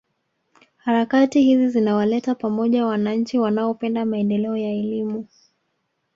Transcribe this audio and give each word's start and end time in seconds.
Harakati 0.77 1.41
hizi 1.41 1.69
zinawaleta 1.69 2.35
pamoja 2.35 2.85
wananchi 2.85 3.39
wanaopenda 3.39 4.05
maendeleo 4.05 4.57
ya 4.57 4.69
elimu 4.71 5.27